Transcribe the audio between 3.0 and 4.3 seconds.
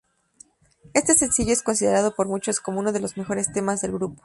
los mejores temas del grupo.